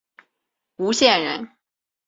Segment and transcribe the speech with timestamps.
[0.77, 1.51] 吴县人。